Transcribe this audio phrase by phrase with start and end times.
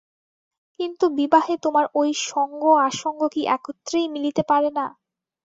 [0.79, 2.01] কিন্তু বিবাহে তোমার ঐ
[2.25, 4.85] সঙ্গ-আসঙ্গ কি একত্রেই মিলতে পারে না।